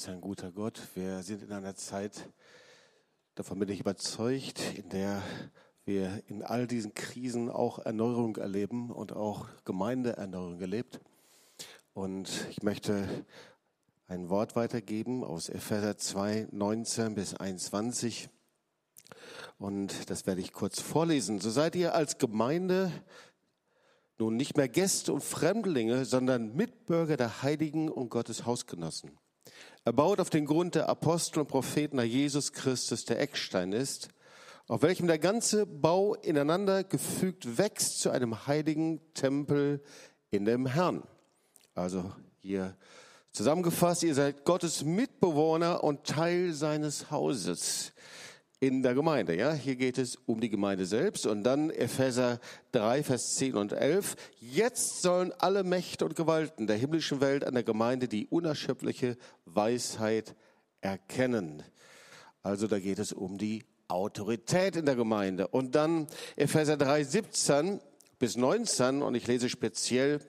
[0.00, 0.80] ist ein guter Gott.
[0.94, 2.26] Wir sind in einer Zeit,
[3.34, 5.22] davon bin ich überzeugt, in der
[5.84, 11.00] wir in all diesen Krisen auch Erneuerung erleben und auch Gemeindeerneuerung erlebt.
[11.92, 13.26] Und ich möchte
[14.08, 18.30] ein Wort weitergeben aus Epheser 2, 19 bis 21.
[19.58, 21.40] Und das werde ich kurz vorlesen.
[21.40, 22.90] So seid ihr als Gemeinde
[24.16, 29.10] nun nicht mehr Gäste und Fremdlinge, sondern Mitbürger der Heiligen und Gottes Hausgenossen.
[29.84, 34.08] Er baut auf den Grund der Apostel und Propheten nach Jesus Christus, der Eckstein ist,
[34.68, 39.82] auf welchem der ganze Bau ineinander gefügt wächst zu einem heiligen Tempel
[40.30, 41.02] in dem Herrn.
[41.74, 42.76] Also hier
[43.32, 47.92] zusammengefasst, ihr seid Gottes Mitbewohner und Teil seines Hauses
[48.60, 49.34] in der Gemeinde.
[49.34, 52.38] Ja, hier geht es um die Gemeinde selbst und dann Epheser
[52.72, 54.16] 3, Vers 10 und 11.
[54.38, 60.36] Jetzt sollen alle Mächte und Gewalten der himmlischen Welt an der Gemeinde die unerschöpfliche Weisheit
[60.82, 61.62] erkennen.
[62.42, 65.48] Also da geht es um die Autorität in der Gemeinde.
[65.48, 66.06] Und dann
[66.36, 67.80] Epheser 3, 17
[68.18, 70.20] bis 19 und ich lese speziell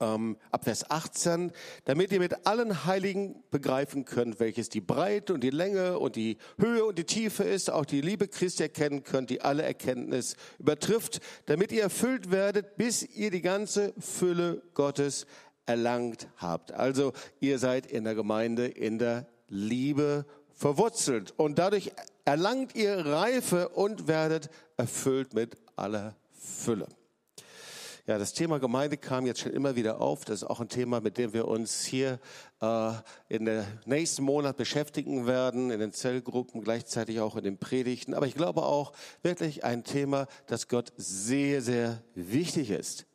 [0.00, 1.52] ähm, ab Vers 18,
[1.84, 6.38] damit ihr mit allen Heiligen begreifen könnt, welches die Breite und die Länge und die
[6.58, 11.20] Höhe und die Tiefe ist, auch die Liebe Christi erkennen könnt, die alle Erkenntnis übertrifft,
[11.46, 15.26] damit ihr erfüllt werdet, bis ihr die ganze Fülle Gottes
[15.66, 16.72] erlangt habt.
[16.72, 21.92] Also ihr seid in der Gemeinde in der Liebe verwurzelt und dadurch
[22.24, 26.86] erlangt ihr Reife und werdet erfüllt mit aller Fülle.
[28.06, 30.26] Ja, das Thema Gemeinde kam jetzt schon immer wieder auf.
[30.26, 32.20] Das ist auch ein Thema, mit dem wir uns hier
[32.60, 32.92] äh,
[33.30, 38.12] in den nächsten Monat beschäftigen werden, in den Zellgruppen, gleichzeitig auch in den Predigten.
[38.12, 43.06] Aber ich glaube auch wirklich ein Thema, das Gott sehr, sehr wichtig ist.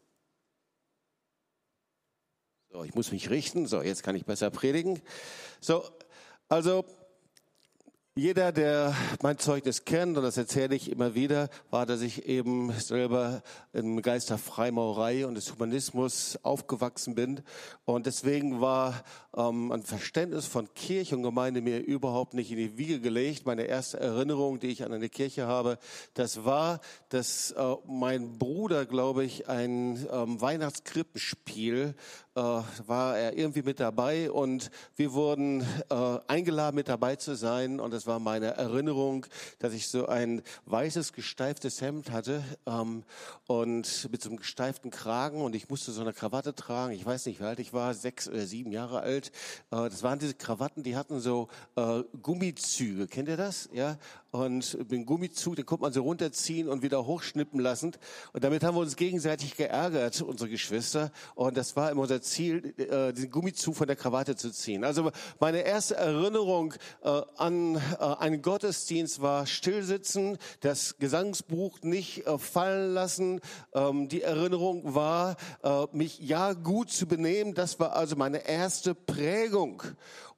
[2.72, 3.68] So, ich muss mich richten.
[3.68, 5.04] So, jetzt kann ich besser predigen.
[5.62, 5.84] So,
[6.48, 6.84] also
[8.20, 12.70] jeder, der mein Zeugnis kennt, und das erzähle ich immer wieder, war, dass ich eben
[12.74, 13.42] selber
[13.72, 17.42] im Geist der Freimaurerei und des Humanismus aufgewachsen bin.
[17.86, 19.06] Und deswegen war
[19.38, 23.46] ähm, ein Verständnis von Kirche und Gemeinde mir überhaupt nicht in die Wiege gelegt.
[23.46, 25.78] Meine erste Erinnerung, die ich an eine Kirche habe,
[26.14, 31.96] das war, dass äh, mein Bruder, glaube ich, ein ähm, Weihnachtskrippenspiel
[32.40, 37.80] äh, war er irgendwie mit dabei und wir wurden äh, eingeladen, mit dabei zu sein.
[37.80, 39.26] Und es war meine Erinnerung,
[39.60, 43.04] dass ich so ein weißes, gesteiftes Hemd hatte ähm,
[43.48, 46.94] und mit so einem gesteiften Kragen und ich musste so eine Krawatte tragen.
[46.94, 49.32] Ich weiß nicht, wie alt ich war, sechs oder sieben Jahre alt.
[49.72, 53.08] Äh, das waren diese Krawatten, die hatten so äh, Gummizüge.
[53.08, 53.70] Kennt ihr das?
[53.74, 53.98] Ja.
[54.32, 57.94] Und den Gummizug, den konnte man so runterziehen und wieder hochschnippen lassen.
[58.34, 61.12] Und damit haben wir uns gegenseitig geärgert, unsere Geschwister.
[61.34, 64.84] Und das war immer unser Ziel, äh, den Gummizug von der Krawatte zu ziehen.
[64.84, 67.80] Also meine erste Erinnerung äh, an äh,
[68.20, 73.42] einen Gottesdienst war Stillsitzen, das Gesangsbuch nicht äh, fallen lassen.
[73.74, 77.56] Ähm, die Erinnerung war, äh, mich ja gut zu benehmen.
[77.56, 79.82] Das war also meine erste Prägung.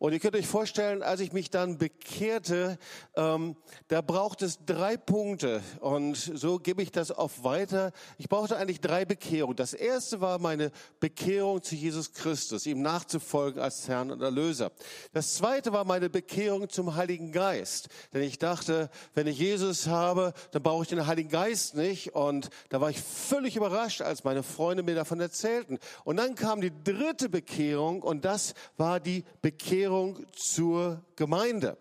[0.01, 2.79] Und ihr könnt euch vorstellen, als ich mich dann bekehrte,
[3.15, 3.55] ähm,
[3.87, 5.61] da braucht es drei Punkte.
[5.79, 7.91] Und so gebe ich das auch weiter.
[8.17, 9.55] Ich brauchte eigentlich drei Bekehrungen.
[9.55, 14.71] Das erste war meine Bekehrung zu Jesus Christus, ihm nachzufolgen als Herrn und Erlöser.
[15.13, 17.89] Das zweite war meine Bekehrung zum Heiligen Geist.
[18.11, 22.15] Denn ich dachte, wenn ich Jesus habe, dann brauche ich den Heiligen Geist nicht.
[22.15, 25.77] Und da war ich völlig überrascht, als meine Freunde mir davon erzählten.
[26.05, 31.77] Und dann kam die dritte Bekehrung und das war die Bekehrung Bekehrung zur Gemeinde.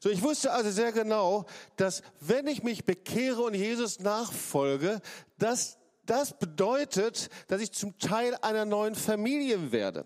[0.00, 5.00] So, ich wusste also sehr genau, dass wenn ich mich bekehre und Jesus nachfolge,
[5.38, 10.04] dass das bedeutet, dass ich zum Teil einer neuen Familie werde.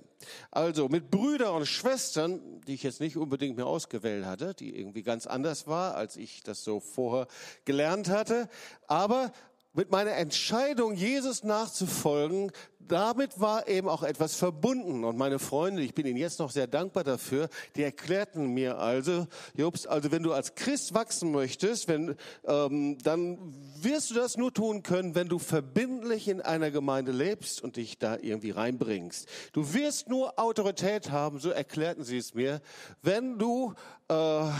[0.50, 5.03] Also mit Brüdern und Schwestern, die ich jetzt nicht unbedingt mehr ausgewählt hatte, die irgendwie
[5.03, 7.28] ganz anders war, als ich das so vorher
[7.64, 8.49] gelernt hatte.
[8.88, 9.32] Aber
[9.75, 12.52] mit meiner Entscheidung, Jesus nachzufolgen,
[12.88, 15.05] damit war eben auch etwas verbunden.
[15.05, 19.26] Und meine Freunde, ich bin Ihnen jetzt noch sehr dankbar dafür, die erklärten mir also,
[19.55, 23.38] Jobst, also wenn du als Christ wachsen möchtest, wenn, ähm, dann
[23.81, 27.99] wirst du das nur tun können, wenn du verbindlich in einer Gemeinde lebst und dich
[27.99, 29.29] da irgendwie reinbringst.
[29.52, 32.61] Du wirst nur Autorität haben, so erklärten sie es mir,
[33.02, 33.75] wenn du,
[34.12, 34.53] äh,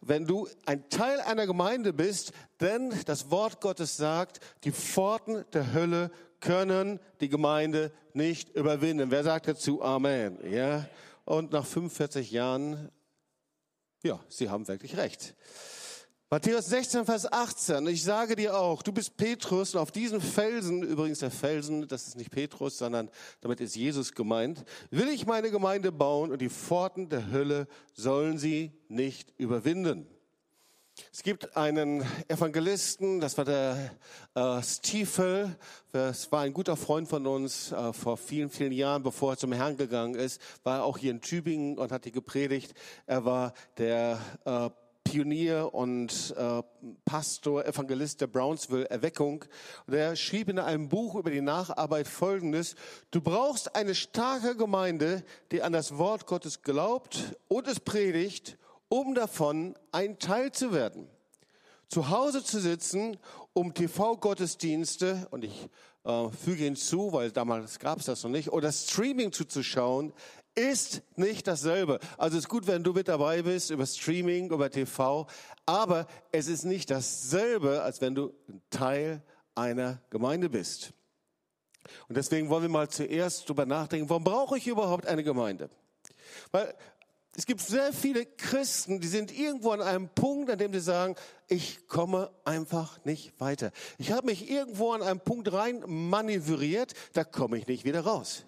[0.00, 5.72] wenn du ein Teil einer Gemeinde bist, denn das Wort Gottes sagt, die Pforten der
[5.72, 6.10] Hölle
[6.40, 9.10] können die Gemeinde nicht überwinden.
[9.10, 10.38] Wer sagt dazu Amen?
[10.50, 10.88] Ja.
[11.24, 12.90] Und nach 45 Jahren,
[14.02, 15.34] ja, Sie haben wirklich recht.
[16.30, 17.86] Matthäus 16, Vers 18.
[17.86, 22.06] Ich sage dir auch, du bist Petrus und auf diesen Felsen, übrigens der Felsen, das
[22.06, 23.08] ist nicht Petrus, sondern
[23.40, 28.36] damit ist Jesus gemeint, will ich meine Gemeinde bauen und die Pforten der Hölle sollen
[28.36, 30.06] sie nicht überwinden.
[31.10, 33.90] Es gibt einen Evangelisten, das war der
[34.34, 35.56] äh, Stiefel,
[35.92, 39.52] das war ein guter Freund von uns äh, vor vielen, vielen Jahren, bevor er zum
[39.52, 42.74] Herrn gegangen ist, war er auch hier in Tübingen und hat die gepredigt.
[43.06, 44.68] Er war der äh,
[45.10, 46.62] Pionier und äh,
[47.06, 49.42] Pastor, Evangelist der Brownsville Erweckung.
[49.86, 52.74] Und er schrieb in einem Buch über die Nacharbeit Folgendes.
[53.10, 58.58] Du brauchst eine starke Gemeinde, die an das Wort Gottes glaubt und es predigt,
[58.90, 61.08] um davon ein Teil zu werden.
[61.88, 63.16] Zu Hause zu sitzen,
[63.54, 65.70] um TV-Gottesdienste, und ich
[66.04, 70.12] äh, füge hinzu, weil damals gab es das noch nicht, oder Streaming zuzuschauen,
[70.58, 72.00] ist nicht dasselbe.
[72.16, 75.26] Also es ist gut, wenn du mit dabei bist über Streaming, über TV,
[75.64, 78.34] aber es ist nicht dasselbe, als wenn du
[78.70, 79.22] Teil
[79.54, 80.92] einer Gemeinde bist.
[82.08, 85.70] Und deswegen wollen wir mal zuerst darüber nachdenken, warum brauche ich überhaupt eine Gemeinde?
[86.50, 86.74] Weil
[87.36, 91.14] es gibt sehr viele Christen, die sind irgendwo an einem Punkt, an dem sie sagen,
[91.46, 93.70] ich komme einfach nicht weiter.
[93.96, 98.44] Ich habe mich irgendwo an einem Punkt rein manövriert, da komme ich nicht wieder raus.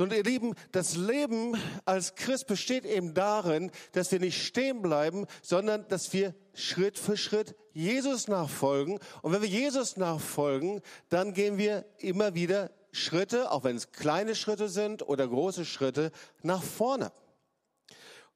[0.00, 5.26] Sondern ihr Lieben, das Leben als Christ besteht eben darin, dass wir nicht stehen bleiben,
[5.42, 8.98] sondern dass wir Schritt für Schritt Jesus nachfolgen.
[9.20, 10.80] Und wenn wir Jesus nachfolgen,
[11.10, 16.12] dann gehen wir immer wieder Schritte, auch wenn es kleine Schritte sind oder große Schritte,
[16.40, 17.12] nach vorne.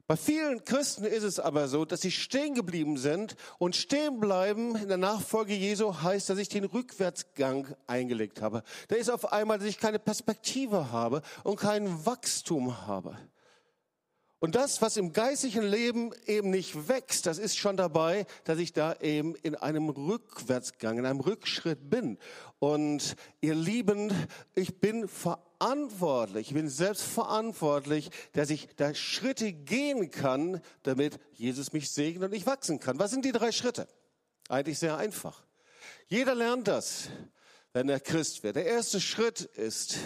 [0.06, 4.76] Bei vielen Christen ist es aber so, dass sie stehen geblieben sind und stehen bleiben
[4.76, 8.62] in der Nachfolge Jesu heißt, dass ich den Rückwärtsgang eingelegt habe.
[8.88, 13.16] Da ist auf einmal, dass ich keine Perspektive habe und kein Wachstum habe.
[14.40, 18.74] Und das, was im geistlichen Leben eben nicht wächst, das ist schon dabei, dass ich
[18.74, 22.18] da eben in einem Rückwärtsgang, in einem Rückschritt bin.
[22.58, 24.12] Und ihr Lieben,
[24.54, 25.53] ich bin verantwortlich,
[26.36, 32.36] ich bin selbst verantwortlich, dass ich da Schritte gehen kann, damit Jesus mich segnet und
[32.36, 32.98] ich wachsen kann.
[32.98, 33.88] Was sind die drei Schritte?
[34.48, 35.44] Eigentlich sehr einfach.
[36.08, 37.08] Jeder lernt das,
[37.72, 38.56] wenn er Christ wird.
[38.56, 39.98] Der erste Schritt ist,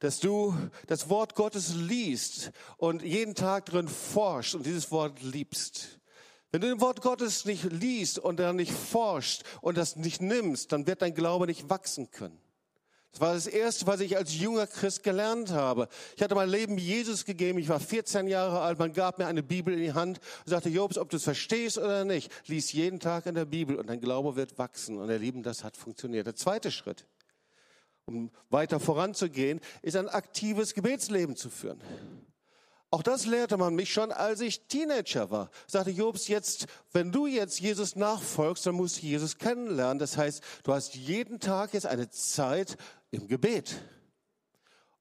[0.00, 0.56] dass du
[0.88, 6.00] das Wort Gottes liest und jeden Tag drin forschst und dieses Wort liebst.
[6.50, 10.72] Wenn du das Wort Gottes nicht liest und dann nicht forschst und das nicht nimmst,
[10.72, 12.41] dann wird dein Glaube nicht wachsen können.
[13.12, 15.88] Das war das Erste, was ich als junger Christ gelernt habe.
[16.16, 17.58] Ich hatte mein Leben Jesus gegeben.
[17.58, 18.78] Ich war 14 Jahre alt.
[18.78, 21.76] Man gab mir eine Bibel in die Hand und sagte, Jobs, ob du es verstehst
[21.76, 24.98] oder nicht, lies jeden Tag in der Bibel und dein Glaube wird wachsen.
[24.98, 26.26] Und ihr Lieben, das hat funktioniert.
[26.26, 27.06] Der zweite Schritt
[28.06, 31.80] um weiter voranzugehen, ist ein aktives Gebetsleben zu führen.
[32.90, 35.50] Auch das lehrte man mich schon, als ich Teenager war.
[35.66, 39.98] Sagte Jobs, jetzt, wenn du jetzt Jesus nachfolgst, dann musst du Jesus kennenlernen.
[39.98, 42.76] Das heißt, du hast jeden Tag jetzt eine Zeit
[43.12, 43.80] im Gebet.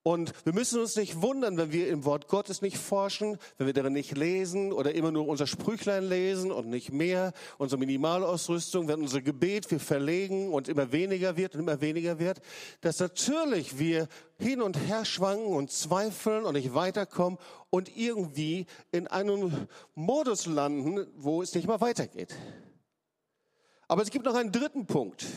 [0.04, 3.74] Und wir müssen uns nicht wundern, wenn wir im Wort Gottes nicht forschen, wenn wir
[3.74, 9.02] darin nicht lesen oder immer nur unser Sprüchlein lesen und nicht mehr, unsere Minimalausrüstung, wenn
[9.02, 12.42] unser Gebet wir verlegen und immer weniger wird und immer weniger wird,
[12.82, 14.08] dass natürlich wir
[14.40, 17.38] hin und her schwanken und zweifeln und nicht weiterkommen
[17.70, 22.36] und irgendwie in einem Modus landen, wo es nicht mehr weitergeht.
[23.88, 25.28] Aber es gibt noch einen dritten Punkt.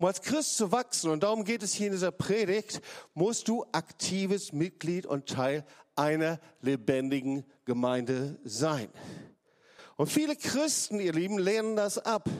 [0.00, 2.80] Um als Christ zu wachsen, und darum geht es hier in dieser Predigt,
[3.12, 5.62] musst du aktives Mitglied und Teil
[5.94, 8.88] einer lebendigen Gemeinde sein.
[9.96, 12.30] Und viele Christen, ihr Lieben, lehnen das ab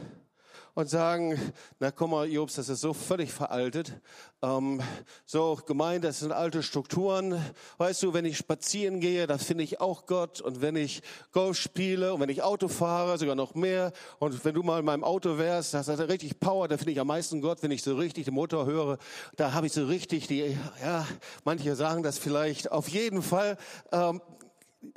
[0.80, 1.38] und sagen,
[1.78, 4.00] na komm mal, Jobs, das ist so völlig veraltet.
[4.40, 4.80] Ähm,
[5.26, 7.38] so gemeint, das sind alte Strukturen.
[7.76, 10.40] Weißt du, wenn ich spazieren gehe, da finde ich auch Gott.
[10.40, 13.92] Und wenn ich Golf spiele und wenn ich Auto fahre, sogar noch mehr.
[14.18, 17.00] Und wenn du mal in meinem Auto wärst, das hat richtig Power, da finde ich
[17.00, 18.96] am meisten Gott, wenn ich so richtig den Motor höre.
[19.36, 21.06] Da habe ich so richtig die, ja,
[21.44, 22.72] manche sagen das vielleicht.
[22.72, 23.58] Auf jeden Fall,
[23.92, 24.22] ähm,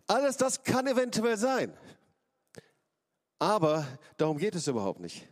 [0.08, 1.74] alles das kann eventuell sein.
[3.38, 3.86] Aber
[4.16, 5.28] darum geht es überhaupt nicht.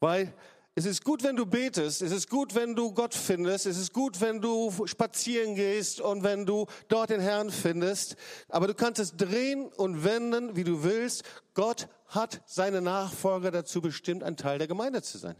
[0.00, 0.32] Weil
[0.74, 3.92] es ist gut, wenn du betest, es ist gut, wenn du Gott findest, es ist
[3.92, 8.14] gut, wenn du spazieren gehst und wenn du dort den Herrn findest,
[8.48, 11.24] aber du kannst es drehen und wenden, wie du willst.
[11.54, 15.34] Gott hat seine Nachfolger dazu bestimmt, ein Teil der Gemeinde zu sein.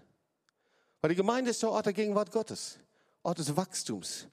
[1.00, 2.80] Weil die Gemeinde ist der Ort der Gegenwart Gottes,
[3.22, 4.26] Ort des Wachstums,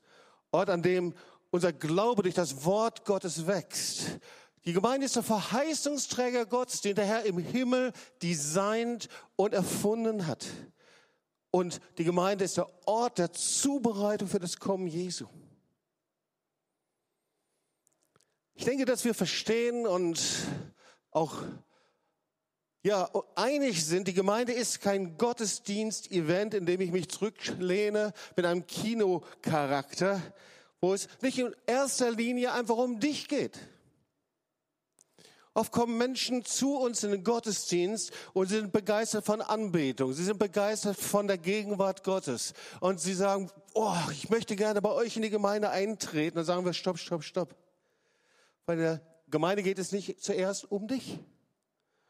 [0.52, 1.14] Ort, an dem
[1.52, 4.20] unser Glaube durch das Wort Gottes wächst.
[4.66, 7.94] Die Gemeinde ist der Verheißungsträger Gottes, den der Herr im Himmel
[8.24, 10.48] designt und erfunden hat.
[11.52, 15.28] Und die Gemeinde ist der Ort der Zubereitung für das Kommen Jesu.
[18.56, 20.20] Ich denke, dass wir verstehen und
[21.12, 21.44] auch
[22.84, 28.66] ja, einig sind, die Gemeinde ist kein Gottesdienst-Event, in dem ich mich zurücklehne mit einem
[28.68, 30.22] Kinocharakter,
[30.82, 33.60] wo es nicht in erster Linie einfach um dich geht.
[35.56, 40.12] Oft kommen Menschen zu uns in den Gottesdienst und sie sind begeistert von Anbetung.
[40.12, 42.54] Sie sind begeistert von der Gegenwart Gottes.
[42.82, 46.36] Und sie sagen, oh, ich möchte gerne bei euch in die Gemeinde eintreten.
[46.36, 47.56] Dann sagen wir, stopp, stopp, stopp.
[48.66, 51.20] Bei der Gemeinde geht es nicht zuerst um dich.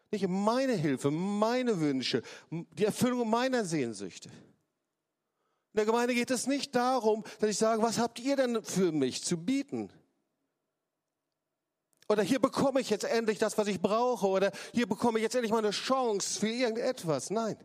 [0.10, 4.30] Nicht um meine Hilfe, meine Wünsche, die Erfüllung meiner Sehnsüchte.
[4.30, 8.92] In der Gemeinde geht es nicht darum, dass ich sage, was habt ihr denn für
[8.92, 9.92] mich zu bieten?
[12.08, 14.28] Oder hier bekomme ich jetzt endlich das, was ich brauche.
[14.28, 17.30] Oder hier bekomme ich jetzt endlich mal eine Chance für irgendetwas.
[17.30, 17.58] Nein.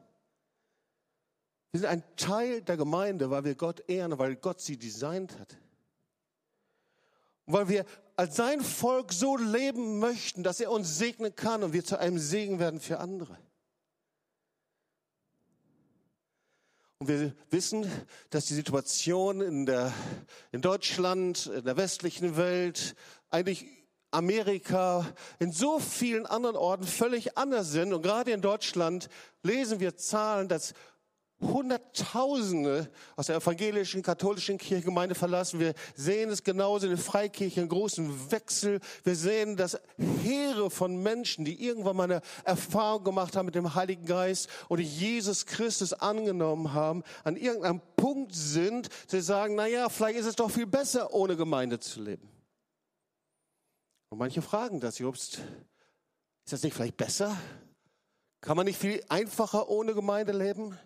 [1.72, 5.56] Wir sind ein Teil der Gemeinde, weil wir Gott ehren, weil Gott sie designt hat.
[7.46, 7.84] Und weil wir
[8.16, 12.18] als sein Volk so leben möchten, dass er uns segnen kann und wir zu einem
[12.18, 13.38] Segen werden für andere.
[16.98, 17.90] Und wir wissen,
[18.28, 19.92] dass die Situation in, der,
[20.52, 22.94] in Deutschland, in der westlichen Welt,
[23.30, 23.79] eigentlich
[24.10, 25.06] Amerika,
[25.38, 27.92] in so vielen anderen Orten völlig anders sind.
[27.92, 29.08] Und gerade in Deutschland
[29.42, 30.74] lesen wir Zahlen, dass
[31.40, 35.58] Hunderttausende aus der evangelischen, katholischen Kirchengemeinde verlassen.
[35.58, 38.80] Wir sehen es genauso in den Freikirchen, großen Wechsel.
[39.04, 39.80] Wir sehen, dass
[40.22, 44.80] Heere von Menschen, die irgendwann mal eine Erfahrung gemacht haben mit dem Heiligen Geist und
[44.80, 50.36] Jesus Christus angenommen haben, an irgendeinem Punkt sind, sie sagen, na ja, vielleicht ist es
[50.36, 52.39] doch viel besser, ohne Gemeinde zu leben.
[54.10, 55.38] Und manche fragen das, Jobst,
[56.44, 57.36] ist das nicht vielleicht besser?
[58.40, 60.78] Kann man nicht viel einfacher ohne Gemeinde leben?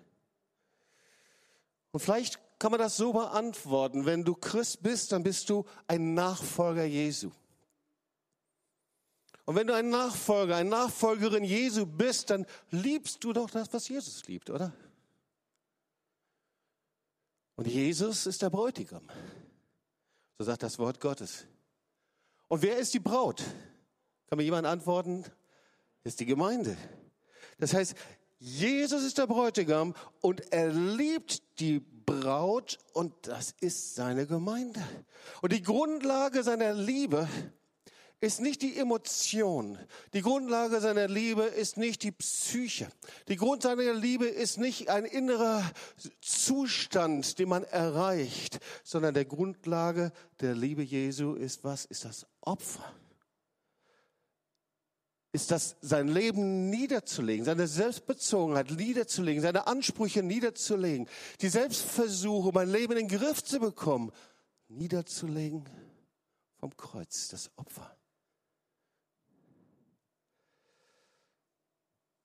[1.90, 4.04] Und vielleicht kann man das so beantworten.
[4.04, 7.30] Wenn du Christ bist, dann bist du ein Nachfolger Jesu.
[9.46, 13.88] Und wenn du ein Nachfolger, eine Nachfolgerin Jesu bist, dann liebst du doch das, was
[13.88, 14.72] Jesus liebt, oder?
[17.56, 19.08] Und Jesus ist der Bräutigam.
[20.38, 21.46] So sagt das Wort Gottes.
[22.48, 23.42] Und wer ist die Braut?
[24.28, 25.24] Kann mir jemand antworten?
[26.02, 26.76] Ist die Gemeinde.
[27.58, 27.94] Das heißt,
[28.38, 34.82] Jesus ist der Bräutigam und er liebt die Braut und das ist seine Gemeinde.
[35.40, 37.28] Und die Grundlage seiner Liebe
[38.20, 39.78] ist nicht die Emotion.
[40.12, 42.88] Die Grundlage seiner Liebe ist nicht die Psyche.
[43.28, 45.62] Die Grundlage seiner Liebe ist nicht ein innerer
[46.20, 51.84] Zustand, den man erreicht, sondern der Grundlage der Liebe Jesu ist was?
[51.84, 52.94] Ist das Opfer
[55.34, 61.08] ist das, sein Leben niederzulegen, seine Selbstbezogenheit niederzulegen, seine Ansprüche niederzulegen,
[61.40, 64.12] die Selbstversuche, mein Leben in den Griff zu bekommen,
[64.68, 65.68] niederzulegen
[66.60, 67.96] vom Kreuz, das Opfer.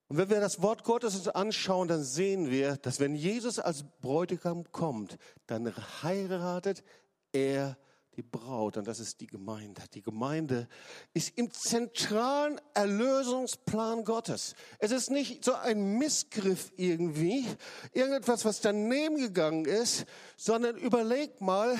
[0.09, 3.85] Und wenn wir das Wort Gottes uns anschauen, dann sehen wir, dass wenn Jesus als
[4.01, 6.83] Bräutigam kommt, dann heiratet
[7.31, 7.77] er
[8.15, 9.83] die Braut und das ist die Gemeinde.
[9.93, 10.67] Die Gemeinde
[11.13, 14.55] ist im zentralen Erlösungsplan Gottes.
[14.79, 17.45] Es ist nicht so ein Missgriff irgendwie,
[17.93, 21.77] irgendetwas, was daneben gegangen ist, sondern überleg mal,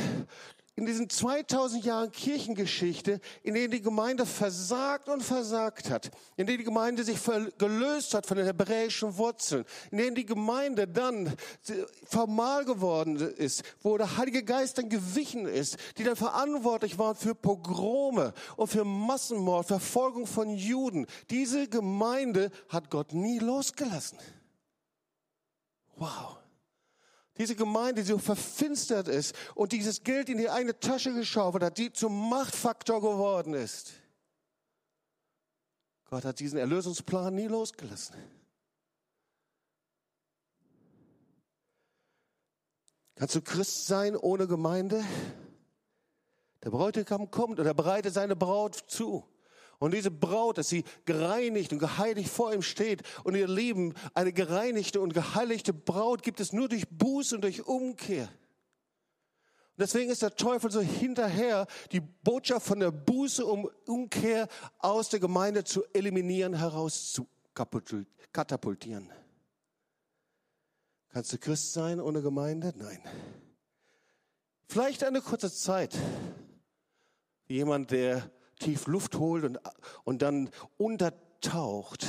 [0.79, 6.59] in diesen 2000 Jahren Kirchengeschichte, in denen die Gemeinde versagt und versagt hat, in denen
[6.59, 7.19] die Gemeinde sich
[7.57, 11.33] gelöst hat von den hebräischen Wurzeln, in denen die Gemeinde dann
[12.05, 17.35] formal geworden ist, wo der Heilige Geist dann gewichen ist, die dann verantwortlich waren für
[17.35, 21.07] Pogrome und für Massenmord, Verfolgung von Juden.
[21.29, 24.17] Diese Gemeinde hat Gott nie losgelassen.
[25.97, 26.37] Wow.
[27.39, 31.77] Diese Gemeinde, die so verfinstert ist und dieses Geld in die eine Tasche geschaufelt hat,
[31.77, 33.93] die zum Machtfaktor geworden ist.
[36.09, 38.15] Gott hat diesen Erlösungsplan nie losgelassen.
[43.15, 45.03] Kannst du Christ sein ohne Gemeinde?
[46.63, 49.23] Der Bräutigam kommt und er bereitet seine Braut zu.
[49.79, 53.01] Und diese Braut, dass sie gereinigt und geheiligt vor ihm steht.
[53.23, 57.65] Und ihr Lieben, eine gereinigte und geheiligte Braut gibt es nur durch Buß und durch
[57.65, 58.23] Umkehr.
[58.23, 65.07] Und deswegen ist der Teufel so hinterher, die Botschaft von der Buße um Umkehr aus
[65.07, 67.25] der Gemeinde zu eliminieren, heraus zu
[68.33, 69.09] katapultieren.
[71.07, 72.73] Kannst du Christ sein ohne Gemeinde?
[72.75, 73.01] Nein.
[74.67, 75.97] Vielleicht eine kurze Zeit.
[77.47, 79.59] Jemand, der tief Luft holt und,
[80.03, 82.05] und dann untertaucht,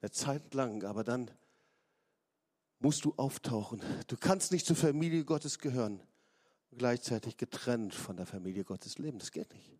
[0.00, 1.30] eine Zeit lang, aber dann
[2.78, 3.82] musst du auftauchen.
[4.06, 6.00] Du kannst nicht zur Familie Gottes gehören
[6.70, 9.18] und gleichzeitig getrennt von der Familie Gottes leben.
[9.18, 9.72] Das geht nicht.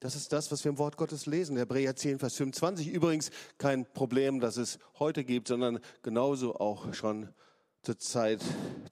[0.00, 1.56] Das ist das, was wir im Wort Gottes lesen.
[1.56, 2.88] Hebräer 10, Vers 25.
[2.88, 7.34] Übrigens kein Problem, das es heute gibt, sondern genauso auch schon
[7.82, 8.40] zur Zeit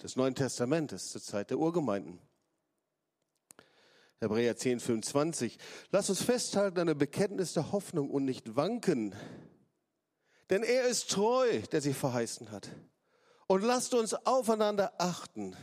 [0.02, 2.18] des Neuen Testamentes, zur Zeit der Urgemeinden.
[4.20, 5.58] Hebräer 10, 25.
[5.90, 9.14] Lass uns festhalten an dem Bekenntnis der Hoffnung und nicht wanken.
[10.48, 12.70] Denn er ist treu, der sie verheißen hat.
[13.46, 15.54] Und lasst uns aufeinander achten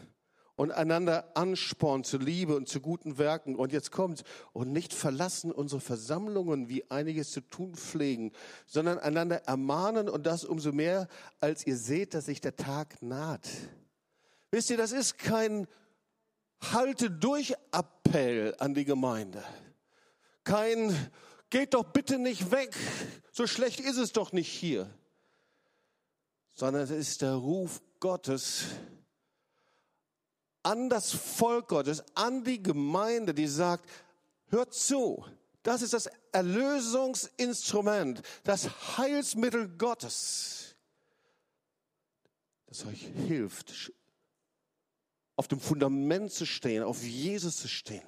[0.55, 3.55] und einander anspornen zu Liebe und zu guten Werken.
[3.55, 8.31] Und jetzt kommt, und nicht verlassen unsere Versammlungen, wie einiges zu tun pflegen,
[8.67, 11.07] sondern einander ermahnen und das umso mehr,
[11.39, 13.49] als ihr seht, dass sich der Tag naht.
[14.51, 15.67] Wisst ihr, das ist kein
[16.71, 19.43] Halte durch Appell an die Gemeinde.
[20.43, 21.11] Kein
[21.49, 22.75] geht doch bitte nicht weg,
[23.31, 24.89] so schlecht ist es doch nicht hier,
[26.53, 28.63] sondern es ist der Ruf Gottes,
[30.63, 33.87] an das Volk Gottes, an die Gemeinde, die sagt,
[34.47, 35.23] hört zu,
[35.61, 40.75] das ist das Erlösungsinstrument, das Heilsmittel Gottes,
[42.67, 43.93] das euch hilft,
[45.35, 48.07] auf dem Fundament zu stehen, auf Jesus zu stehen,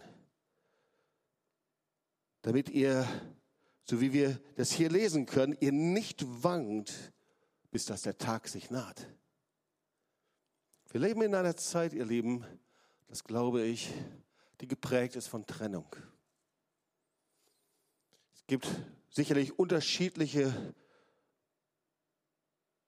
[2.41, 3.07] damit ihr,
[3.83, 6.93] so wie wir das hier lesen können, ihr nicht wankt,
[7.71, 9.07] bis dass der Tag sich naht.
[10.91, 12.45] Wir leben in einer Zeit, ihr Lieben,
[13.07, 13.91] das glaube ich,
[14.61, 15.93] die geprägt ist von Trennung.
[18.33, 18.67] Es gibt
[19.09, 20.73] sicherlich unterschiedliche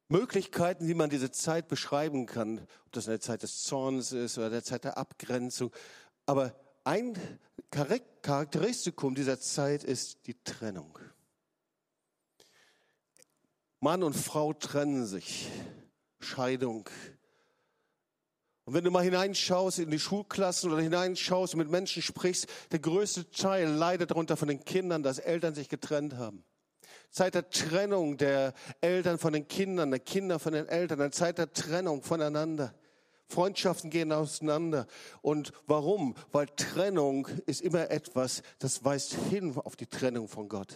[0.10, 4.50] Möglichkeiten, wie man diese Zeit beschreiben kann, ob das eine Zeit des Zorns ist oder
[4.50, 5.72] der Zeit der Abgrenzung.
[6.26, 7.18] Aber ein
[8.22, 10.98] Charakteristikum dieser Zeit ist die Trennung.
[13.80, 15.50] Mann und Frau trennen sich.
[16.20, 16.90] Scheidung,
[18.68, 22.80] und wenn du mal hineinschaust in die Schulklassen oder hineinschaust und mit Menschen sprichst, der
[22.80, 26.44] größte Teil leidet darunter von den Kindern, dass Eltern sich getrennt haben.
[27.10, 31.38] Zeit der Trennung der Eltern von den Kindern, der Kinder von den Eltern, eine Zeit
[31.38, 32.74] der Trennung voneinander.
[33.28, 34.88] Freundschaften gehen auseinander.
[35.22, 36.16] Und warum?
[36.32, 40.76] Weil Trennung ist immer etwas, das weist hin auf die Trennung von Gott.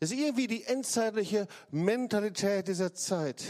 [0.00, 3.44] Das ist irgendwie die endzeitliche Mentalität dieser Zeit.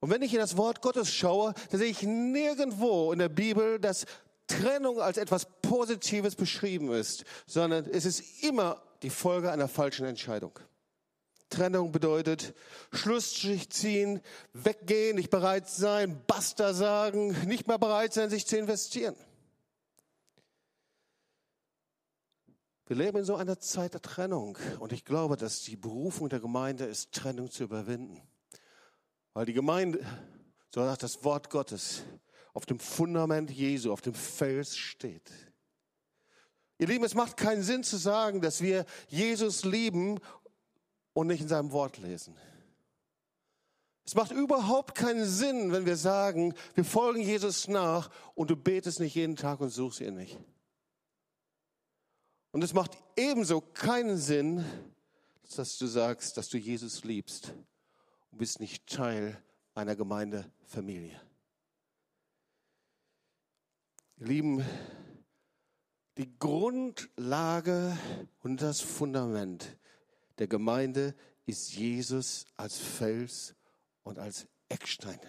[0.00, 3.80] Und wenn ich in das Wort Gottes schaue, dann sehe ich nirgendwo in der Bibel,
[3.80, 4.06] dass
[4.48, 10.58] Trennung als etwas Positives beschrieben ist, sondern es ist immer die Folge einer falschen Entscheidung.
[11.50, 12.54] Trennung bedeutet
[12.92, 14.20] Schlussstrich ziehen,
[14.52, 19.16] weggehen, nicht bereit sein, Basta sagen, nicht mehr bereit sein, sich zu investieren.
[22.86, 26.40] Wir leben in so einer Zeit der Trennung und ich glaube, dass die Berufung der
[26.40, 28.22] Gemeinde ist, Trennung zu überwinden.
[29.34, 30.04] Weil die Gemeinde,
[30.74, 32.02] so sagt das Wort Gottes,
[32.58, 35.30] auf dem Fundament Jesu, auf dem Fels steht.
[36.76, 40.18] Ihr Lieben, es macht keinen Sinn zu sagen, dass wir Jesus lieben
[41.12, 42.34] und nicht in seinem Wort lesen.
[44.04, 48.98] Es macht überhaupt keinen Sinn, wenn wir sagen, wir folgen Jesus nach und du betest
[48.98, 50.36] nicht jeden Tag und suchst ihn nicht.
[52.50, 54.64] Und es macht ebenso keinen Sinn,
[55.54, 57.54] dass du sagst, dass du Jesus liebst
[58.32, 59.40] und bist nicht Teil
[59.74, 61.20] einer Gemeindefamilie.
[64.20, 64.64] Lieben,
[66.16, 67.96] die Grundlage
[68.40, 69.76] und das Fundament
[70.38, 71.14] der Gemeinde
[71.46, 73.54] ist Jesus als Fels
[74.02, 75.20] und als Eckstein.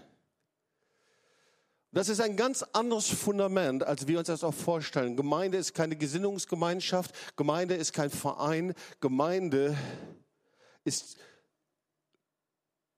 [1.92, 5.16] Das ist ein ganz anderes Fundament, als wir uns das auch vorstellen.
[5.16, 9.78] Gemeinde ist keine Gesinnungsgemeinschaft, Gemeinde ist kein Verein, Gemeinde
[10.84, 11.18] ist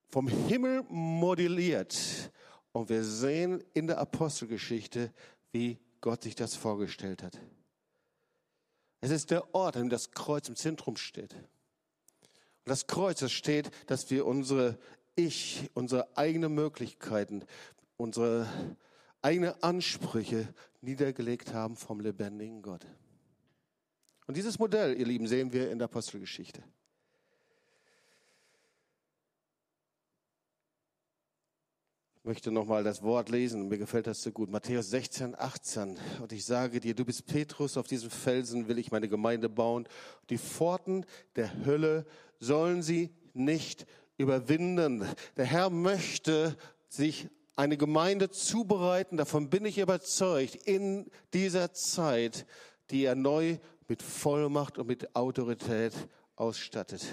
[0.07, 2.31] vom Himmel modelliert.
[2.71, 5.11] Und wir sehen in der Apostelgeschichte,
[5.51, 7.37] wie Gott sich das vorgestellt hat.
[9.01, 11.33] Es ist der Ort, an dem das Kreuz im Zentrum steht.
[11.33, 14.77] Und das Kreuz, das steht, dass wir unsere
[15.15, 17.43] Ich, unsere eigenen Möglichkeiten,
[17.97, 18.47] unsere
[19.21, 22.85] eigenen Ansprüche niedergelegt haben vom lebendigen Gott.
[24.27, 26.63] Und dieses Modell, ihr Lieben, sehen wir in der Apostelgeschichte.
[32.23, 33.67] Ich möchte nochmal das Wort lesen.
[33.67, 34.51] Mir gefällt das so gut.
[34.51, 35.97] Matthäus 16, 18.
[36.21, 39.87] Und ich sage dir, du bist Petrus, auf diesem Felsen will ich meine Gemeinde bauen.
[40.29, 41.03] Die Pforten
[41.35, 42.05] der Hölle
[42.39, 45.03] sollen sie nicht überwinden.
[45.35, 46.55] Der Herr möchte
[46.89, 52.45] sich eine Gemeinde zubereiten, davon bin ich überzeugt, in dieser Zeit,
[52.91, 53.57] die er neu
[53.87, 55.93] mit Vollmacht und mit Autorität
[56.35, 57.03] ausstattet.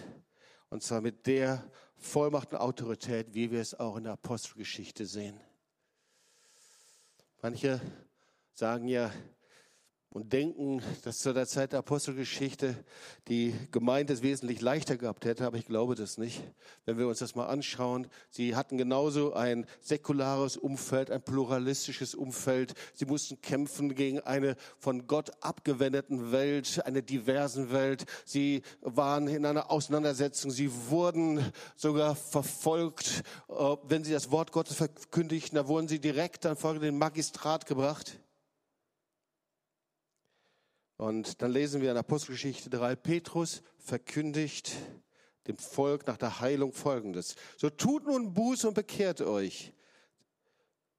[0.69, 1.65] Und zwar mit der
[1.99, 5.39] Vollmacht und Autorität, wie wir es auch in der Apostelgeschichte sehen.
[7.43, 7.81] Manche
[8.53, 9.13] sagen ja,
[10.11, 12.75] und denken, dass zu der Zeit der Apostelgeschichte
[13.29, 16.43] die Gemeinde es wesentlich leichter gehabt hätte, aber ich glaube das nicht.
[16.87, 22.73] Wenn wir uns das mal anschauen, sie hatten genauso ein säkulares Umfeld, ein pluralistisches Umfeld.
[22.95, 28.07] Sie mussten kämpfen gegen eine von Gott abgewendeten Welt, eine diversen Welt.
[28.25, 31.45] Sie waren in einer Auseinandersetzung, sie wurden
[31.77, 33.23] sogar verfolgt.
[33.51, 37.67] Äh, wenn sie das Wort Gottes verkündigten, da wurden sie direkt dann vor den Magistrat
[37.67, 38.19] gebracht.
[40.99, 44.73] Und dann lesen wir in Apostelgeschichte 3, Petrus verkündigt
[45.47, 47.37] dem Volk nach der Heilung Folgendes.
[47.57, 49.73] So tut nun Buße und bekehrt euch,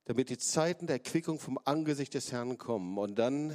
[0.05, 2.97] damit die Zeiten der Erquickung vom Angesicht des Herrn kommen.
[2.97, 3.53] Und dann,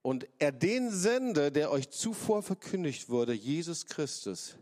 [0.00, 4.56] und er den sende, der euch zuvor verkündigt wurde, Jesus Christus,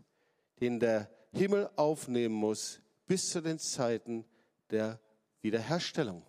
[0.59, 4.25] den der Himmel aufnehmen muss, bis zu den Zeiten
[4.71, 4.99] der
[5.41, 6.21] Wiederherstellung.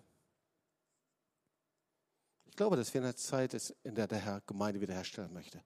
[2.55, 5.61] Ich glaube, dass wir in einer Zeit ist, in der der Herr Gemeinde wiederherstellen möchte.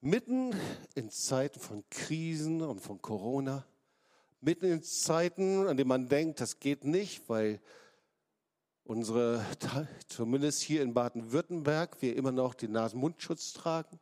[0.00, 0.54] Mitten
[0.94, 3.66] in Zeiten von Krisen und von Corona,
[4.40, 7.60] mitten in Zeiten, an denen man denkt, das geht nicht, weil
[8.84, 9.44] unsere,
[10.06, 13.98] zumindest hier in Baden-Württemberg, wir immer noch den Nasen-Mundschutz tragen.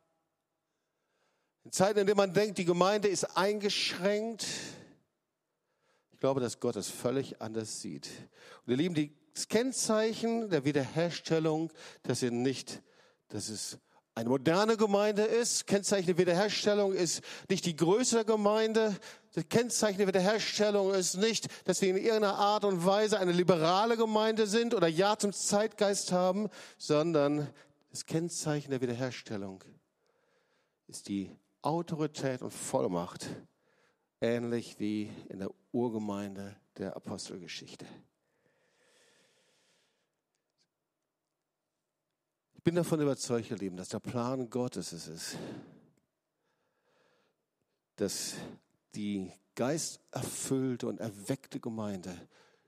[1.63, 4.45] In Zeiten, in denen man denkt, die Gemeinde ist eingeschränkt.
[6.11, 8.11] Ich glaube, dass Gott es völlig anders sieht.
[8.63, 11.71] Und ihr Lieben, die das Kennzeichen der Wiederherstellung,
[12.03, 12.81] dass ihr nicht,
[13.29, 13.79] dass es
[14.15, 15.65] eine moderne Gemeinde ist.
[15.65, 18.95] Kennzeichen der Wiederherstellung ist nicht die größere Gemeinde.
[19.33, 23.97] Das Kennzeichen der Wiederherstellung ist nicht, dass wir in irgendeiner Art und Weise eine liberale
[23.97, 27.49] Gemeinde sind oder Ja zum Zeitgeist haben, sondern
[27.89, 29.63] das Kennzeichen der Wiederherstellung
[30.87, 31.31] ist die
[31.63, 33.25] Autorität und Vollmacht,
[34.21, 37.87] ähnlich wie in der Urgemeinde der Apostelgeschichte.
[42.63, 45.37] Ich bin davon überzeugt, ihr Lieben, dass der Plan Gottes es ist,
[47.97, 48.35] dass
[48.95, 52.15] die geisterfüllte und erweckte Gemeinde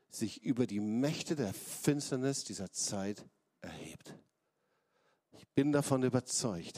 [0.10, 3.23] sich über die Mächte der Finsternis dieser Zeit
[3.62, 4.13] erhebt.
[5.31, 6.77] Ich bin davon überzeugt,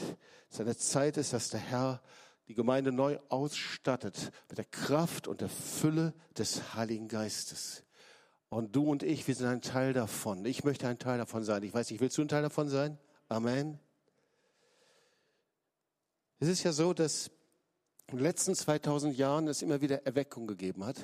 [0.50, 2.00] dass eine Zeit ist, dass der Herr
[2.46, 7.82] die Gemeinde neu ausstattet mit der Kraft und der Fülle des Heiligen Geistes.
[8.48, 10.44] Und du und ich, wir sind ein Teil davon.
[10.44, 11.64] Ich möchte ein Teil davon sein.
[11.64, 12.96] Ich weiß nicht, willst du ein Teil davon sein?
[13.28, 13.78] Amen.
[16.40, 17.30] Es ist ja so, dass
[18.06, 20.96] in den letzten 2000 Jahren es immer wieder Erweckung gegeben hat.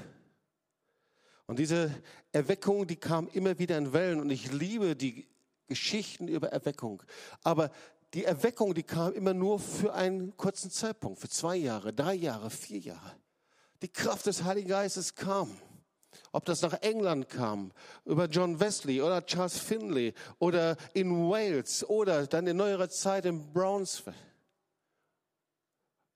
[1.47, 1.91] Und diese
[2.33, 4.21] Erweckung, die kam immer wieder in Wellen.
[4.21, 5.29] Und ich liebe die
[5.67, 7.03] Geschichten über Erweckung.
[7.43, 7.71] Aber
[8.15, 12.49] die Erweckung, die kam immer nur für einen kurzen Zeitpunkt, für zwei Jahre, drei Jahre,
[12.49, 13.17] vier Jahre.
[13.83, 15.55] Die Kraft des Heiligen Geistes kam
[16.33, 17.73] ob das nach England kam,
[18.05, 23.53] über John Wesley oder Charles Finley oder in Wales oder dann in neuerer Zeit in
[23.53, 24.17] Brownsville.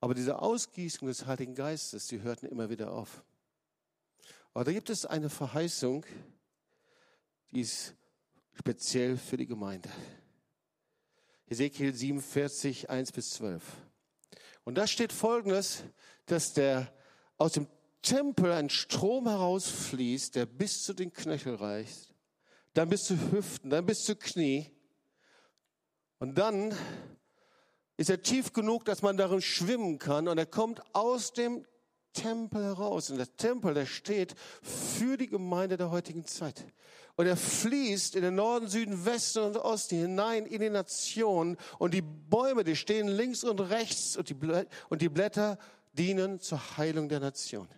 [0.00, 3.24] Aber diese Ausgießung des Heiligen Geistes, die hörten immer wieder auf.
[4.54, 6.04] Aber da gibt es eine Verheißung,
[7.50, 7.94] die ist
[8.54, 9.88] speziell für die Gemeinde.
[11.46, 13.62] Ezekiel 47, 1 bis 12.
[14.64, 15.82] Und da steht Folgendes,
[16.26, 16.92] dass der
[17.38, 17.66] aus dem
[18.02, 22.14] Tempel ein Strom herausfließt, der bis zu den Knöchel reicht,
[22.74, 24.70] dann bis zu Hüften, dann bis zu Knie.
[26.18, 26.74] Und dann
[27.96, 30.28] ist er tief genug, dass man darin schwimmen kann.
[30.28, 31.66] Und er kommt aus dem
[32.12, 33.10] Tempel heraus.
[33.10, 36.64] Und der Tempel, der steht für die Gemeinde der heutigen Zeit.
[37.16, 41.56] Und er fließt in den Norden, Süden, Westen und Osten hinein in die Nationen.
[41.78, 44.16] Und die Bäume, die stehen links und rechts.
[44.16, 44.36] Und die,
[44.88, 45.58] und die Blätter
[45.92, 47.68] dienen zur Heilung der Nation.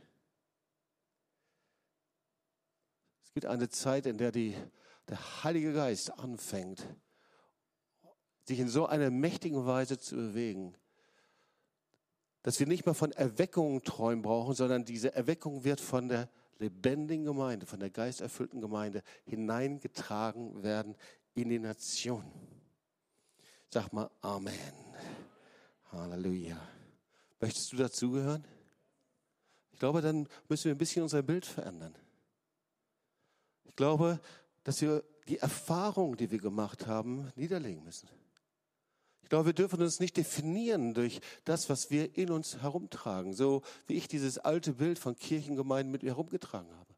[3.31, 4.57] Es gibt eine Zeit, in der die,
[5.09, 6.85] der Heilige Geist anfängt,
[8.45, 10.75] sich in so einer mächtigen Weise zu bewegen,
[12.43, 17.25] dass wir nicht mehr von Erweckungen träumen brauchen, sondern diese Erweckung wird von der lebendigen
[17.25, 20.97] Gemeinde, von der geisterfüllten Gemeinde hineingetragen werden
[21.35, 22.25] in die Nation.
[23.69, 24.57] Sag mal Amen.
[25.93, 26.61] Halleluja.
[27.39, 28.45] Möchtest du dazugehören?
[29.71, 31.95] Ich glaube, dann müssen wir ein bisschen unser Bild verändern.
[33.71, 34.19] Ich glaube,
[34.65, 38.09] dass wir die Erfahrung, die wir gemacht haben, niederlegen müssen.
[39.23, 43.63] Ich glaube, wir dürfen uns nicht definieren durch das, was wir in uns herumtragen, so
[43.87, 46.95] wie ich dieses alte Bild von Kirchengemeinden mit mir herumgetragen habe.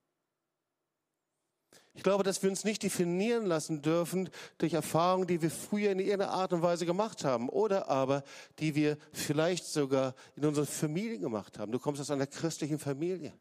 [1.93, 5.99] Ich glaube, dass wir uns nicht definieren lassen dürfen durch Erfahrungen, die wir früher in
[5.99, 8.25] irgendeiner Art und Weise gemacht haben oder aber
[8.59, 11.71] die wir vielleicht sogar in unseren Familien gemacht haben.
[11.71, 13.35] Du kommst aus einer christlichen Familie.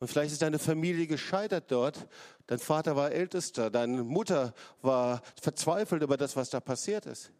[0.00, 2.08] Und vielleicht ist deine Familie gescheitert dort.
[2.46, 7.32] Dein Vater war Ältester, deine Mutter war verzweifelt über das, was da passiert ist.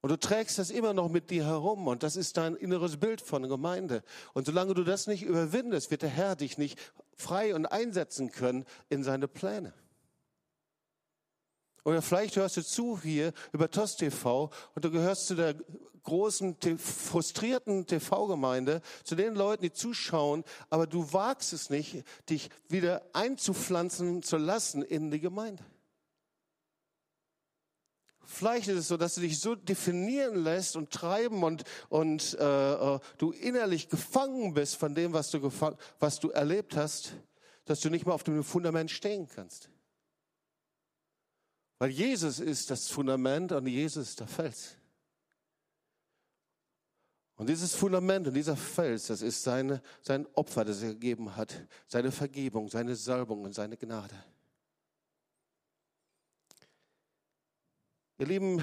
[0.00, 3.20] Und du trägst das immer noch mit dir herum und das ist dein inneres Bild
[3.20, 4.04] von Gemeinde.
[4.34, 6.78] Und solange du das nicht überwindest, wird der Herr dich nicht
[7.16, 9.74] frei und einsetzen können in seine Pläne.
[11.86, 15.54] Oder vielleicht hörst du zu hier über TOS TV und du gehörst zu der
[16.02, 23.02] großen, frustrierten TV-Gemeinde, zu den Leuten, die zuschauen, aber du wagst es nicht, dich wieder
[23.12, 25.62] einzupflanzen zu lassen in die Gemeinde.
[28.24, 32.72] Vielleicht ist es so, dass du dich so definieren lässt und treiben und, und äh,
[32.72, 35.52] äh du innerlich gefangen bist von dem, was du,
[36.00, 37.12] was du erlebt hast,
[37.64, 39.70] dass du nicht mehr auf dem Fundament stehen kannst.
[41.78, 44.76] Weil Jesus ist das Fundament und Jesus ist der Fels.
[47.36, 51.66] Und dieses Fundament und dieser Fels, das ist seine, sein Opfer, das er gegeben hat,
[51.86, 54.14] seine Vergebung, seine Salbung und seine Gnade.
[58.18, 58.62] Ihr Lieben,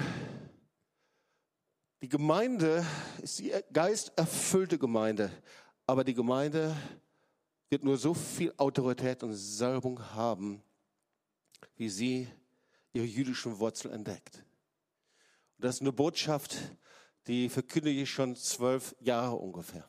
[2.02, 2.84] die Gemeinde
[3.22, 5.30] ist die geisterfüllte Gemeinde,
[5.86, 6.76] aber die Gemeinde
[7.70, 10.60] wird nur so viel Autorität und Salbung haben,
[11.76, 12.28] wie sie
[12.94, 14.42] ihre jüdischen Wurzeln entdeckt.
[15.56, 16.56] Und das ist eine Botschaft,
[17.26, 19.88] die verkündige ich schon zwölf Jahre ungefähr.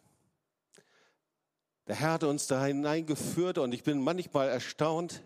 [1.87, 5.21] Der Herr hat uns da hineingeführt und ich bin manchmal erstaunt,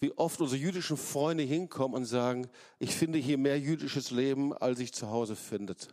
[0.00, 4.80] wie oft unsere jüdischen Freunde hinkommen und sagen, ich finde hier mehr jüdisches Leben, als
[4.80, 5.88] ich zu Hause findet.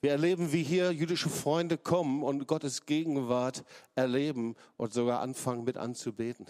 [0.00, 5.78] Wir erleben, wie hier jüdische Freunde kommen und Gottes Gegenwart erleben und sogar anfangen mit
[5.78, 6.46] anzubeten.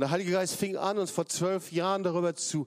[0.00, 2.66] Und der Heilige Geist fing an, uns vor zwölf Jahren darüber zu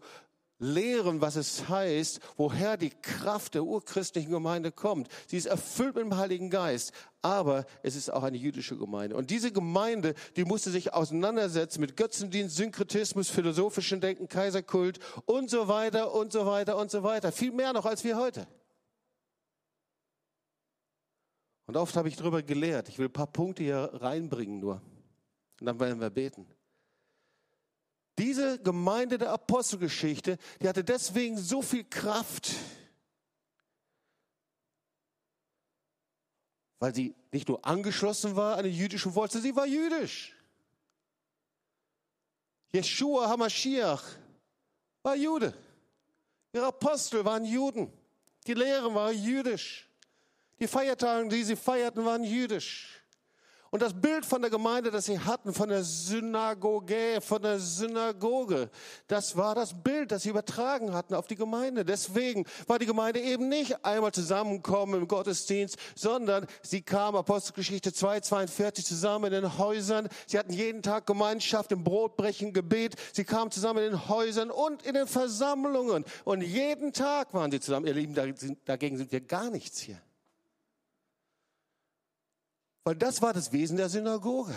[0.60, 5.08] lehren, was es heißt, woher die Kraft der urchristlichen Gemeinde kommt.
[5.26, 6.92] Sie ist erfüllt mit dem Heiligen Geist,
[7.24, 9.16] aber es ist auch eine jüdische Gemeinde.
[9.16, 15.68] Und diese Gemeinde, die musste sich auseinandersetzen mit Götzendienst, Synkretismus, philosophischen Denken, Kaiserkult und so
[15.68, 17.32] weiter und so weiter und so weiter.
[17.32, 18.46] Viel mehr noch als wir heute.
[21.66, 22.90] Und oft habe ich darüber gelehrt.
[22.90, 24.84] Ich will ein paar Punkte hier reinbringen nur.
[25.60, 26.46] Und dann werden wir beten.
[28.20, 32.52] Diese Gemeinde der Apostelgeschichte, die hatte deswegen so viel Kraft,
[36.80, 40.36] weil sie nicht nur angeschlossen war an die jüdischen Wurzeln, sie war jüdisch.
[42.72, 44.04] Jeshua Hamashiach
[45.02, 45.54] war Jude.
[46.52, 47.92] Ihre Apostel waren Juden.
[48.46, 49.90] Die Lehre war jüdisch.
[50.60, 53.03] Die Feiertage, die sie feierten, waren jüdisch.
[53.74, 58.70] Und das Bild von der Gemeinde, das sie hatten, von der Synagoge, von der Synagoge,
[59.08, 61.84] das war das Bild, das sie übertragen hatten auf die Gemeinde.
[61.84, 68.20] Deswegen war die Gemeinde eben nicht einmal zusammenkommen im Gottesdienst, sondern sie kam, Apostelgeschichte 2,
[68.20, 70.08] 42, zusammen in den Häusern.
[70.28, 72.96] Sie hatten jeden Tag Gemeinschaft im Brotbrechen, Gebet.
[73.12, 76.06] Sie kamen zusammen in den Häusern und in den Versammlungen.
[76.26, 77.88] Und jeden Tag waren sie zusammen.
[77.88, 78.14] Ihr Lieben,
[78.66, 80.00] dagegen sind wir gar nichts hier.
[82.84, 84.54] Weil das war das Wesen der Synagoge.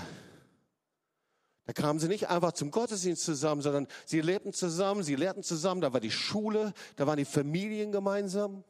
[1.66, 5.80] Da kamen sie nicht einfach zum Gottesdienst zusammen, sondern sie lebten zusammen, sie lehrten zusammen,
[5.80, 8.62] da war die Schule, da waren die Familien gemeinsam.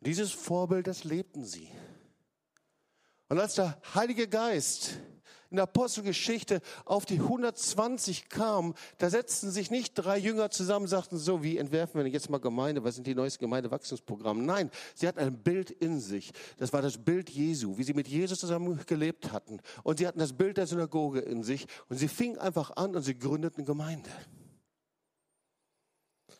[0.00, 1.70] Und dieses Vorbild, das lebten sie.
[3.28, 4.98] Und als der Heilige Geist
[5.50, 11.18] in der Apostelgeschichte auf die 120 kam, da setzten sich nicht drei Jünger zusammen, sagten
[11.18, 14.42] so, wie entwerfen wir denn jetzt mal Gemeinde, was sind die neuesten Gemeindewachstumsprogramme?
[14.42, 16.32] Nein, sie hatten ein Bild in sich.
[16.58, 19.60] Das war das Bild Jesu, wie sie mit Jesus zusammen gelebt hatten.
[19.82, 23.02] Und sie hatten das Bild der Synagoge in sich und sie fingen einfach an und
[23.02, 24.10] sie gründeten Gemeinde.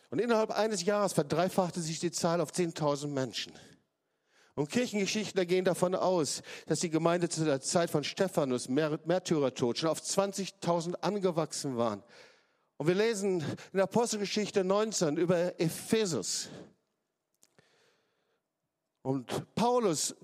[0.09, 3.53] Und innerhalb eines Jahres verdreifachte sich die Zahl auf 10.000 Menschen.
[4.55, 9.89] Und Kirchengeschichten gehen davon aus, dass die Gemeinde zu der Zeit von Stephanus, Märtyrertod, schon
[9.89, 12.03] auf 20.000 angewachsen waren.
[12.77, 16.49] Und wir lesen in der Apostelgeschichte 19 über Ephesus.
[19.03, 20.15] Und Paulus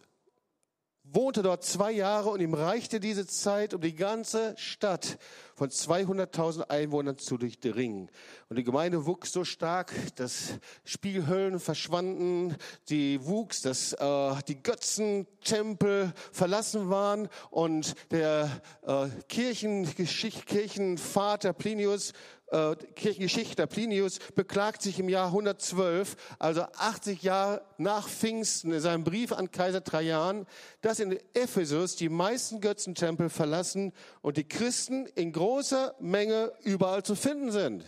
[1.13, 5.17] wohnte dort zwei Jahre und ihm reichte diese Zeit, um die ganze Stadt
[5.55, 8.11] von 200.000 Einwohnern zu durchdringen.
[8.49, 12.55] Und die Gemeinde wuchs so stark, dass Spiegelhöllen verschwanden,
[12.89, 22.13] die wuchs, dass äh, die Götzentempel verlassen waren und der äh, Kirchengeschicht, Kirchenvater Plinius
[22.47, 29.03] äh, Kirchengeschichte, Plinius beklagt sich im Jahr 112, also 80 Jahre nach Pfingsten, in seinem
[29.03, 30.45] Brief an Kaiser Trajan,
[30.81, 37.15] dass in Ephesus die meisten Götzentempel verlassen und die Christen in großer Menge überall zu
[37.15, 37.83] finden sind.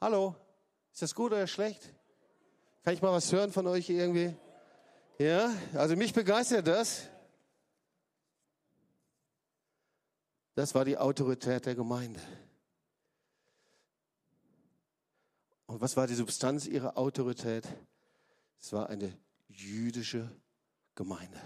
[0.00, 0.36] Hallo,
[0.92, 1.94] ist das gut oder schlecht?
[2.84, 4.34] Kann ich mal was hören von euch irgendwie?
[5.18, 7.02] Ja, also mich begeistert das.
[10.54, 12.20] Das war die Autorität der Gemeinde.
[15.70, 17.64] Und was war die Substanz ihrer Autorität?
[18.60, 20.28] Es war eine jüdische
[20.96, 21.40] Gemeinde.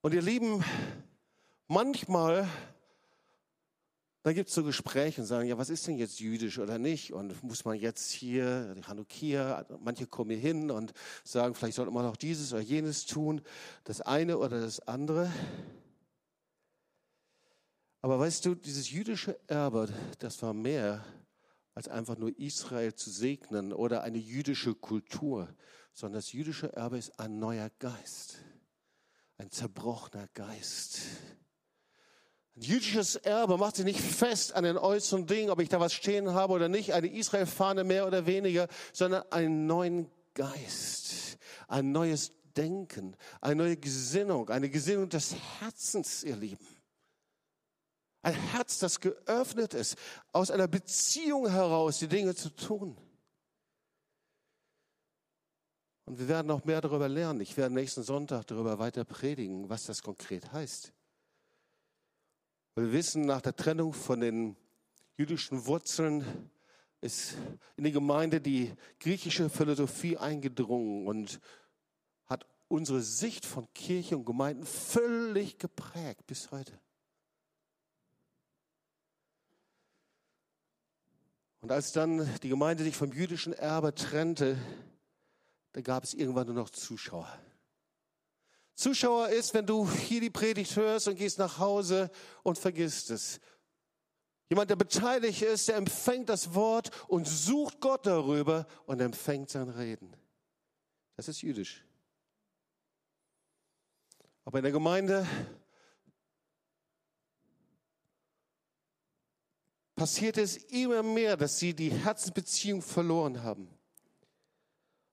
[0.00, 0.64] Und ihr Lieben,
[1.68, 2.48] manchmal,
[4.22, 7.12] da gibt es so Gespräche und sagen, ja, was ist denn jetzt jüdisch oder nicht?
[7.12, 12.06] Und muss man jetzt hier, Hanukkah, manche kommen hier hin und sagen, vielleicht sollte man
[12.06, 13.42] auch dieses oder jenes tun,
[13.84, 15.30] das eine oder das andere.
[18.00, 21.04] Aber weißt du, dieses jüdische Erbe, das war mehr
[21.76, 25.54] als einfach nur Israel zu segnen oder eine jüdische Kultur,
[25.92, 28.38] sondern das jüdische Erbe ist ein neuer Geist,
[29.36, 31.00] ein zerbrochener Geist.
[32.56, 35.92] Ein jüdisches Erbe macht sich nicht fest an den äußeren Dingen, ob ich da was
[35.92, 41.36] stehen habe oder nicht, eine Israel-Fahne mehr oder weniger, sondern einen neuen Geist,
[41.68, 46.75] ein neues Denken, eine neue Gesinnung, eine Gesinnung des Herzens, ihr Lieben.
[48.26, 49.96] Ein Herz, das geöffnet ist,
[50.32, 52.96] aus einer Beziehung heraus die Dinge zu tun.
[56.06, 57.40] Und wir werden noch mehr darüber lernen.
[57.40, 60.92] Ich werde nächsten Sonntag darüber weiter predigen, was das konkret heißt.
[62.74, 64.56] wir wissen, nach der Trennung von den
[65.16, 66.50] jüdischen Wurzeln
[67.02, 67.36] ist
[67.76, 71.38] in die Gemeinde die griechische Philosophie eingedrungen und
[72.24, 76.76] hat unsere Sicht von Kirche und Gemeinden völlig geprägt bis heute.
[81.66, 84.56] Und als dann die Gemeinde sich vom jüdischen Erbe trennte,
[85.72, 87.26] da gab es irgendwann nur noch Zuschauer.
[88.76, 92.12] Zuschauer ist, wenn du hier die Predigt hörst und gehst nach Hause
[92.44, 93.40] und vergisst es.
[94.48, 99.68] Jemand, der beteiligt ist, der empfängt das Wort und sucht Gott darüber und empfängt sein
[99.68, 100.14] Reden.
[101.16, 101.84] Das ist jüdisch.
[104.44, 105.26] Aber in der Gemeinde
[109.96, 113.68] passiert es immer mehr, dass sie die Herzensbeziehung verloren haben.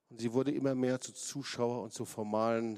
[0.10, 2.78] Und sie wurde immer mehr zu Zuschauer und zu formalen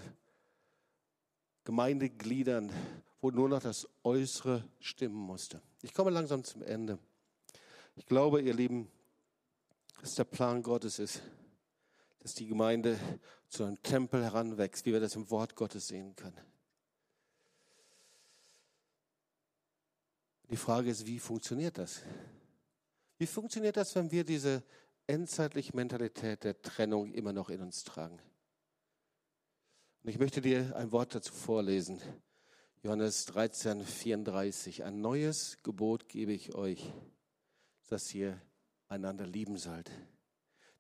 [1.66, 2.72] Gemeindegliedern,
[3.20, 5.62] wo nur noch das Äußere stimmen musste.
[5.82, 7.00] Ich komme langsam zum Ende.
[7.96, 8.88] Ich glaube, ihr Lieben,
[10.00, 11.22] dass der Plan Gottes ist,
[12.20, 13.00] dass die Gemeinde
[13.50, 16.55] zu einem Tempel heranwächst, wie wir das im Wort Gottes sehen können.
[20.50, 22.02] Die Frage ist, wie funktioniert das?
[23.18, 24.64] Wie funktioniert das, wenn wir diese
[25.08, 28.20] endzeitliche Mentalität der Trennung immer noch in uns tragen?
[30.04, 32.00] Und ich möchte dir ein Wort dazu vorlesen.
[32.84, 34.84] Johannes 13, 34.
[34.84, 36.94] Ein neues Gebot gebe ich euch,
[37.88, 38.40] dass ihr
[38.88, 39.90] einander lieben sollt.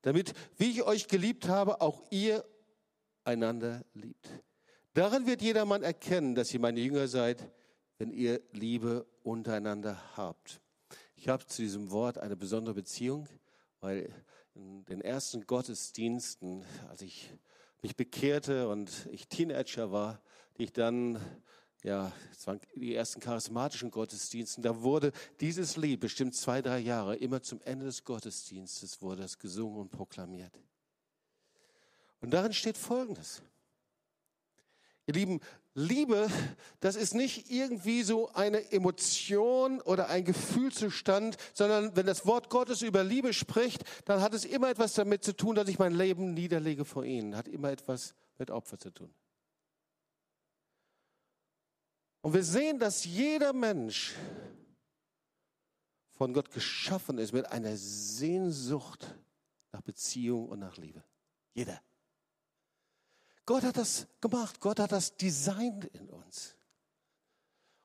[0.04, 2.46] Damit, wie ich euch geliebt habe, auch ihr
[3.24, 4.30] einander liebt.
[4.94, 7.52] Daran wird jedermann erkennen, dass ihr meine Jünger seid,
[7.98, 10.62] wenn ihr Liebe untereinander habt.
[11.16, 13.28] Ich habe zu diesem Wort eine besondere Beziehung,
[13.80, 14.14] weil
[14.54, 17.34] in den ersten Gottesdiensten, als ich
[17.82, 20.22] mich bekehrte und ich Teenager war,
[20.58, 21.20] die ich dann,
[21.84, 27.16] ja, es waren die ersten charismatischen Gottesdiensten, da wurde dieses Lied, bestimmt zwei, drei Jahre,
[27.16, 30.60] immer zum Ende des Gottesdienstes wurde es gesungen und proklamiert.
[32.22, 33.44] Und darin steht Folgendes.
[35.08, 35.40] Ihr Lieben,
[35.76, 36.30] Liebe,
[36.80, 42.82] das ist nicht irgendwie so eine Emotion oder ein Gefühlszustand, sondern wenn das Wort Gottes
[42.82, 46.34] über Liebe spricht, dann hat es immer etwas damit zu tun, dass ich mein Leben
[46.34, 47.36] niederlege vor ihnen.
[47.36, 49.14] Hat immer etwas mit Opfer zu tun.
[52.22, 54.16] Und wir sehen, dass jeder Mensch
[56.18, 59.14] von Gott geschaffen ist mit einer Sehnsucht
[59.72, 61.04] nach Beziehung und nach Liebe.
[61.54, 61.80] Jeder.
[63.46, 64.60] Gott hat das gemacht.
[64.60, 66.56] Gott hat das designt in uns.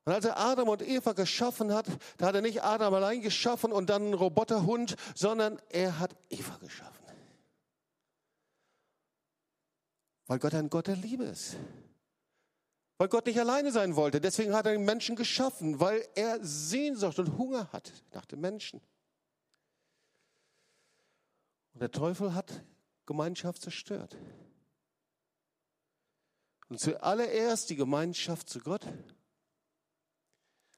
[0.04, 3.70] Und als er Adam und Eva geschaffen hat, da hat er nicht Adam allein geschaffen
[3.70, 7.00] und dann einen Roboterhund, sondern er hat Eva geschaffen.
[10.26, 11.56] Weil Gott ein Gott der Liebe ist.
[12.98, 14.20] Weil Gott nicht alleine sein wollte.
[14.20, 18.80] Deswegen hat er den Menschen geschaffen, weil er Sehnsucht und Hunger hat nach dem Menschen.
[21.72, 22.62] Und der Teufel hat
[23.06, 24.16] Gemeinschaft zerstört.
[26.70, 28.86] Und zuallererst die Gemeinschaft zu Gott.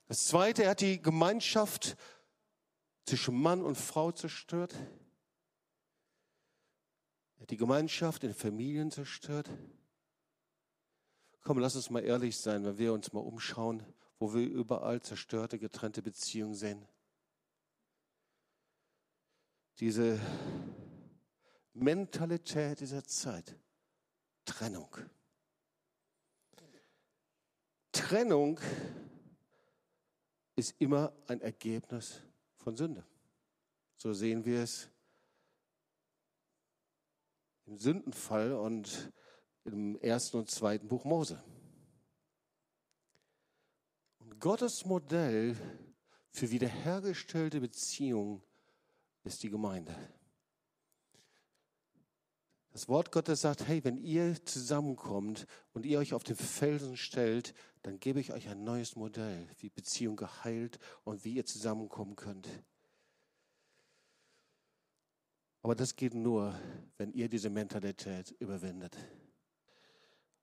[0.08, 1.96] Das zweite, er hat die Gemeinschaft
[3.04, 4.74] zwischen Mann und Frau zerstört.
[7.36, 9.50] Er hat die Gemeinschaft in Familien zerstört.
[11.42, 13.84] Komm, lass uns mal ehrlich sein, wenn wir uns mal umschauen,
[14.18, 16.88] wo wir überall zerstörte, getrennte Beziehungen sehen.
[19.78, 20.18] Diese
[21.74, 23.56] Mentalität dieser Zeit
[24.46, 24.96] Trennung.
[27.92, 28.58] Trennung
[30.56, 32.22] ist immer ein Ergebnis
[32.56, 33.04] von Sünde.
[33.96, 34.88] So sehen wir es
[37.66, 39.12] im Sündenfall und
[39.64, 41.42] im ersten und zweiten Buch Mose.
[44.18, 45.56] Und Gottes Modell
[46.30, 48.42] für wiederhergestellte Beziehungen
[49.24, 49.94] ist die Gemeinde.
[52.72, 57.54] Das Wort Gottes sagt, hey, wenn ihr zusammenkommt und ihr euch auf den Felsen stellt,
[57.82, 62.48] dann gebe ich euch ein neues Modell, wie Beziehung geheilt und wie ihr zusammenkommen könnt.
[65.62, 66.54] Aber das geht nur,
[66.98, 68.96] wenn ihr diese Mentalität überwindet.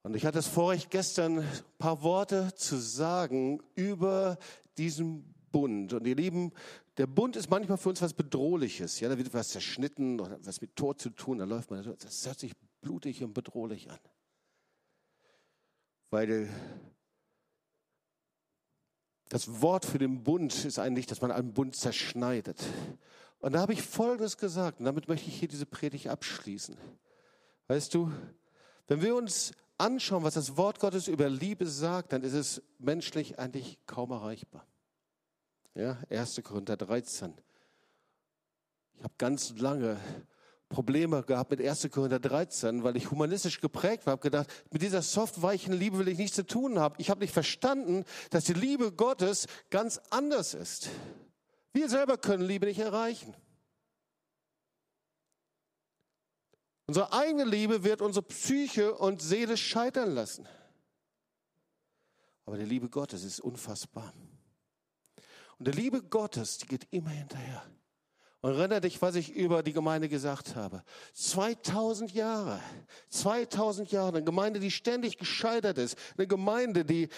[0.02, 4.38] Und ich hatte es vor, euch gestern ein paar Worte zu sagen über
[4.78, 5.92] diesen Bund.
[5.92, 6.54] Und ihr Lieben,
[6.98, 9.00] der Bund ist manchmal für uns was Bedrohliches.
[9.02, 11.40] Ja, da wird was zerschnitten oder was mit Tod zu tun.
[11.40, 14.00] Da läuft man, das hört sich blutig und bedrohlich an.
[16.12, 16.50] Weil
[19.30, 22.62] das Wort für den Bund ist eigentlich, dass man einen Bund zerschneidet.
[23.40, 26.76] Und da habe ich Folgendes gesagt, und damit möchte ich hier diese Predigt abschließen.
[27.68, 28.12] Weißt du,
[28.88, 33.40] wenn wir uns anschauen, was das Wort Gottes über Liebe sagt, dann ist es menschlich
[33.40, 34.66] eigentlich kaum erreichbar.
[35.76, 36.42] Ja, 1.
[36.44, 37.34] Korinther 13.
[38.96, 39.98] Ich habe ganz lange
[40.70, 41.90] Probleme gehabt mit 1.
[41.92, 46.20] Korinther 13, weil ich humanistisch geprägt war, habe gedacht, mit dieser softweichen Liebe will ich
[46.20, 46.96] nichts zu tun haben.
[47.00, 50.90] Ich habe nicht verstanden, dass die Liebe Gottes ganz anders ist.
[51.74, 53.36] Wir selber können Liebe nicht erreichen.
[56.86, 60.48] Unsere eigene Liebe wird unsere Psyche und Seele scheitern lassen.
[62.46, 64.14] Aber die Liebe Gottes ist unfassbar.
[65.58, 67.64] Und die Liebe Gottes, die geht immer hinterher.
[68.42, 70.84] Und erinnere dich, was ich über die Gemeinde gesagt habe.
[71.14, 72.62] 2000 Jahre,
[73.10, 77.10] 2000 Jahre, eine Gemeinde, die ständig gescheitert ist, eine Gemeinde, die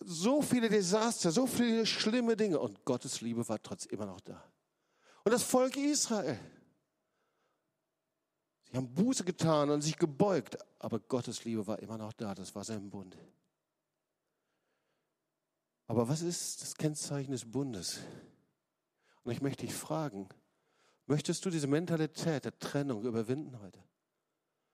[0.00, 4.44] so viele Desaster, so viele schlimme Dinge und Gottes Liebe war trotzdem immer noch da.
[5.24, 6.38] Und das Volk Israel.
[8.70, 12.34] Sie haben Buße getan und sich gebeugt, aber Gottes Liebe war immer noch da.
[12.34, 13.16] Das war sein Bund.
[15.86, 17.98] Aber was ist das Kennzeichen des Bundes?
[19.24, 20.28] Und ich möchte dich fragen,
[21.10, 23.80] möchtest du diese Mentalität der Trennung überwinden heute?